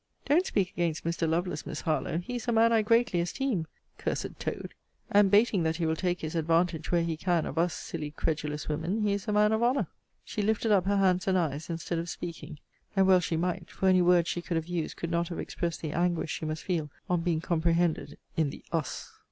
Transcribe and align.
Don't 0.25 0.47
speak 0.47 0.71
against 0.71 1.03
Mr. 1.03 1.29
Lovelace, 1.29 1.63
Miss 1.67 1.81
Harlowe. 1.81 2.17
He 2.17 2.37
is 2.37 2.47
a 2.47 2.51
man 2.51 2.73
I 2.73 2.81
greatly 2.81 3.21
esteem. 3.21 3.67
[Cursed 3.99 4.39
toad!] 4.39 4.73
And, 5.11 5.29
'bating 5.29 5.61
that 5.61 5.75
he 5.75 5.85
will 5.85 5.95
take 5.95 6.21
his 6.21 6.33
advantage, 6.33 6.91
where 6.91 7.03
he 7.03 7.15
can, 7.15 7.45
of 7.45 7.59
US 7.59 7.75
silly 7.75 8.09
credulous 8.09 8.67
women, 8.67 9.03
he 9.03 9.13
is 9.13 9.27
a 9.27 9.31
man 9.31 9.51
of 9.51 9.61
honour. 9.61 9.85
She 10.25 10.41
lifted 10.41 10.71
up 10.71 10.85
her 10.87 10.97
hands 10.97 11.27
and 11.27 11.37
eyes, 11.37 11.69
instead 11.69 11.99
of 11.99 12.09
speaking: 12.09 12.57
and 12.95 13.05
well 13.05 13.19
she 13.19 13.37
might! 13.37 13.69
For 13.69 13.87
any 13.89 14.01
words 14.01 14.27
she 14.27 14.41
could 14.41 14.57
have 14.57 14.65
used 14.65 14.97
could 14.97 15.11
not 15.11 15.27
have 15.27 15.37
expressed 15.37 15.81
the 15.83 15.91
anguish 15.93 16.31
she 16.31 16.45
must 16.45 16.63
feel 16.63 16.89
on 17.07 17.21
being 17.21 17.39
comprehended 17.39 18.17
in 18.35 18.49
the 18.49 18.63
US. 18.73 19.11